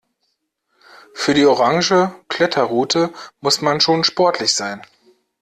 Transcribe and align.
Für 1.13 1.35
die 1.35 1.45
orange 1.45 2.09
Kletterroute 2.27 3.13
muss 3.39 3.61
man 3.61 3.79
schon 3.81 4.03
sportlich 4.03 4.55
sein. 4.55 4.81